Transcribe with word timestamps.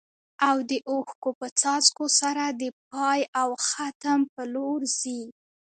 او 0.47 0.57
د 0.69 0.71
اوښکو 0.91 1.29
په 1.39 1.47
څاڅکو 1.59 2.05
سره 2.19 2.43
د 2.61 2.63
پای 2.89 3.19
او 3.41 3.49
ختم 3.67 4.19
په 4.33 4.41
لور 4.53 4.79
ځي. 4.99 5.21